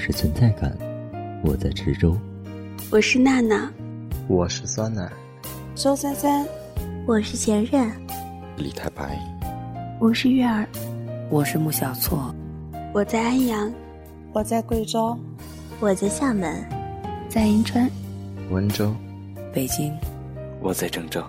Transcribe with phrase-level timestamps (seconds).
[0.00, 0.76] 是存在感，
[1.44, 2.16] 我在池州。
[2.90, 3.70] 我是娜娜，
[4.28, 5.10] 我是酸奶，
[5.74, 6.46] 周三三，
[7.06, 7.90] 我是前任，
[8.56, 9.18] 李太白，
[10.00, 10.66] 我是月儿，
[11.28, 12.34] 我是穆小错，
[12.94, 13.72] 我在安阳，
[14.32, 15.16] 我在贵州，
[15.80, 16.64] 我在厦门，
[17.28, 17.88] 在银川，
[18.50, 18.94] 温州，
[19.52, 19.92] 北京，
[20.60, 21.22] 我在郑州。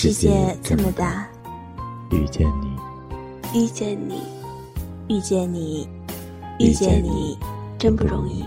[0.00, 1.28] 世界这么大，
[2.12, 2.70] 遇见你，
[3.52, 4.22] 遇见你，
[5.08, 5.88] 遇见你，
[6.60, 7.36] 遇见你，
[7.76, 8.44] 真不容易。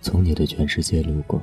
[0.00, 1.38] 从你的全世界路过。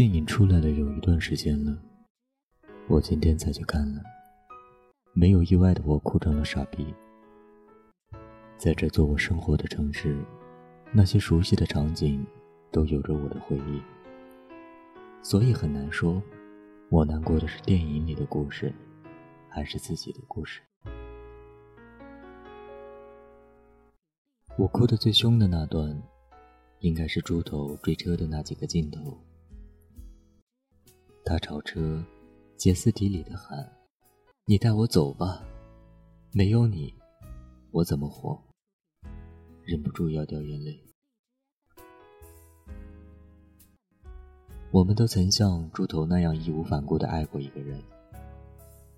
[0.00, 1.76] 电影出来了有一段时间了，
[2.88, 4.00] 我今天才去看了。
[5.12, 6.86] 没有意外的，我哭成了傻逼。
[8.56, 10.18] 在这座我生活的城市，
[10.90, 12.26] 那些熟悉的场景
[12.72, 13.82] 都有着我的回忆，
[15.20, 16.22] 所以很难说，
[16.88, 18.72] 我难过的是电影里的故事，
[19.50, 20.62] 还是自己的故事。
[24.56, 26.02] 我哭的最凶的那段，
[26.78, 29.22] 应该是猪头追车的那几个镜头。
[31.24, 32.04] 他朝车，
[32.56, 33.70] 歇斯底里的喊
[34.46, 35.44] ：“你带我走吧，
[36.32, 36.92] 没有你，
[37.70, 38.42] 我怎么活？”
[39.62, 40.82] 忍不住要掉眼泪。
[44.72, 47.80] 我们都曾像猪头那样义无反顾的爱过一个人。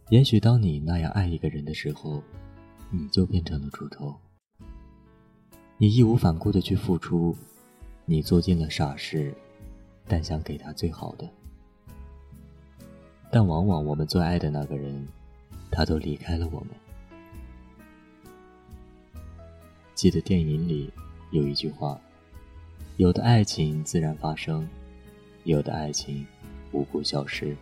[0.09, 2.23] 也许当你那样爱一个人的时候，
[2.91, 4.15] 你就变成了猪头。
[5.77, 7.37] 你义无反顾的去付出，
[8.07, 9.35] 你做尽了傻事，
[10.07, 11.29] 但想给他最好的。
[13.35, 15.09] 但往往我们最爱的那个人，
[15.71, 16.69] 他都离开了我们。
[19.95, 20.93] 记得电影里
[21.31, 21.99] 有一句话
[22.99, 24.69] ：“有的爱情自然发生，
[25.45, 26.27] 有的爱情
[26.73, 27.57] 无故消失。”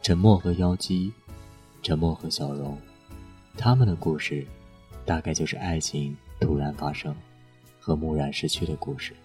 [0.00, 1.12] 沉默和妖姬，
[1.82, 2.78] 沉默和小荣，
[3.56, 4.46] 他们的故事，
[5.04, 7.12] 大概就是爱情突然发生
[7.80, 9.16] 和蓦然失去的故事。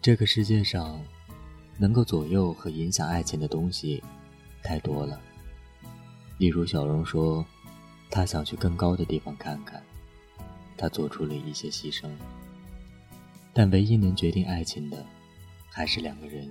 [0.00, 0.96] 这个世界上。
[1.82, 4.00] 能够左右和影响爱情的东西
[4.62, 5.20] 太多了。
[6.38, 7.44] 例如，小荣说，
[8.08, 9.82] 他想去更高的地方看看，
[10.76, 12.08] 他做出了一些牺牲。
[13.52, 15.04] 但唯一能决定爱情的，
[15.68, 16.48] 还是两个人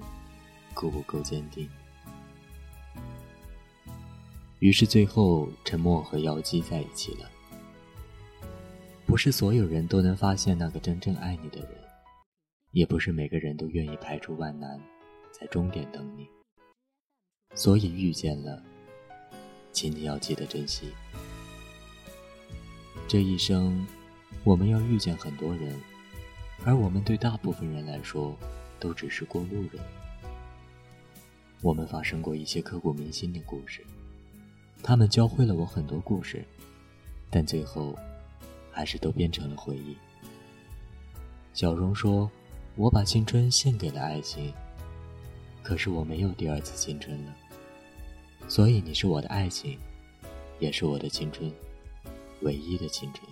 [0.73, 1.69] 够不够坚定。
[4.59, 7.31] 于是，最后沉默和妖姬在一起了。
[9.05, 11.69] 不是所有人都能发现那个真正爱你的人，
[12.71, 14.77] 也不是每个人都愿意排除万难。
[15.31, 16.27] 在终点等你，
[17.55, 18.61] 所以遇见了，
[19.71, 20.91] 请你要记得珍惜。
[23.07, 23.85] 这一生，
[24.43, 25.79] 我们要遇见很多人，
[26.63, 28.37] 而我们对大部分人来说，
[28.79, 29.81] 都只是过路人。
[31.61, 33.85] 我们发生过一些刻骨铭心的故事，
[34.83, 36.45] 他们教会了我很多故事，
[37.29, 37.95] 但最后，
[38.71, 39.95] 还是都变成了回忆。
[41.53, 42.31] 小荣说
[42.75, 44.53] ：“我把青春献给了爱情。”
[45.63, 47.35] 可是我没有第二次青春了，
[48.47, 49.77] 所以你是我的爱情，
[50.59, 51.51] 也是我的青春，
[52.41, 53.27] 唯一的青春。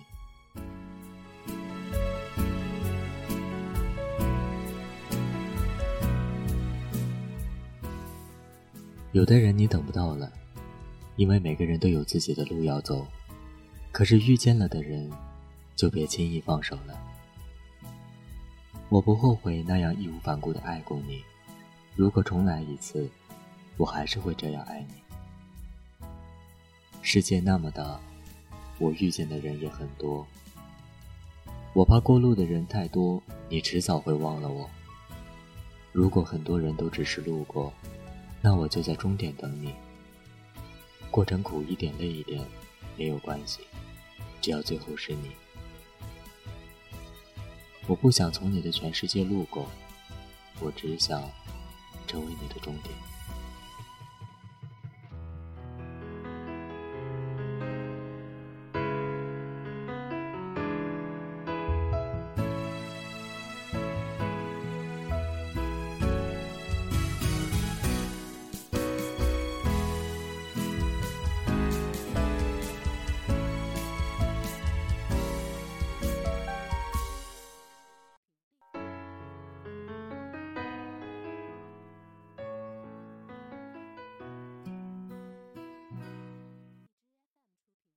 [9.12, 10.32] 有的人你等不到了，
[11.16, 13.06] 因为每个人都有自己的路要走。
[13.90, 15.10] 可是遇见了的人，
[15.74, 16.96] 就别轻易放手了。
[18.88, 21.24] 我不后悔那样义无反顾的爱过你。
[21.96, 23.10] 如果重来一次，
[23.76, 24.94] 我还是会这样爱你。
[27.02, 28.00] 世界那么大，
[28.78, 30.26] 我遇见的人也很多。
[31.72, 34.68] 我怕过路的人太多，你迟早会忘了我。
[35.92, 37.72] 如果很多人都只是路过，
[38.40, 39.74] 那我就在终点等你。
[41.10, 42.42] 过程苦一点、累一点，
[42.96, 43.60] 没有关系，
[44.40, 45.30] 只要最后是你。
[47.86, 49.66] 我不想从你的全世界路过，
[50.60, 51.20] 我只想。
[52.10, 53.19] 成为你的终点。